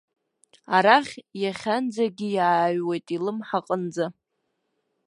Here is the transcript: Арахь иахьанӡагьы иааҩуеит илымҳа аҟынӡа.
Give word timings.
Арахь 0.75 1.15
иахьанӡагьы 1.41 2.27
иааҩуеит 2.35 3.05
илымҳа 3.15 3.59
аҟынӡа. 3.63 4.05